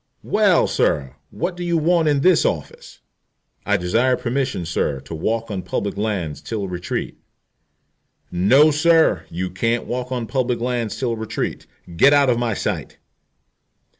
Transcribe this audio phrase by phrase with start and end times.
[0.23, 3.01] "Well, sir, what do you want in this office?"
[3.67, 7.19] "I desire permission, sir, to walk on public lands till retreat."
[8.31, 11.67] "No, sir, you can't walk on public lands till retreat.
[11.97, 12.97] Get out of my sight."